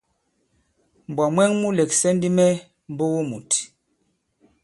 [1.09, 2.47] Mbwǎ mwɛ̀ŋ mu lɛ̀ksɛ̀ ndi mɛ
[2.91, 3.49] mbogo mùt.